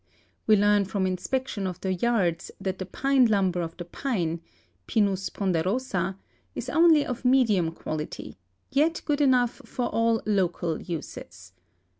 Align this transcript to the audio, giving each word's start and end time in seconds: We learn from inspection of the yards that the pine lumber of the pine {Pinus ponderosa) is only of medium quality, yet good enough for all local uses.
We 0.47 0.55
learn 0.55 0.85
from 0.85 1.05
inspection 1.05 1.67
of 1.67 1.79
the 1.79 1.93
yards 1.93 2.49
that 2.59 2.79
the 2.79 2.87
pine 2.87 3.27
lumber 3.27 3.61
of 3.61 3.77
the 3.77 3.85
pine 3.85 4.41
{Pinus 4.87 5.29
ponderosa) 5.29 6.17
is 6.55 6.71
only 6.71 7.05
of 7.05 7.23
medium 7.23 7.71
quality, 7.71 8.39
yet 8.71 9.03
good 9.05 9.21
enough 9.21 9.61
for 9.63 9.85
all 9.89 10.23
local 10.25 10.81
uses. 10.81 11.51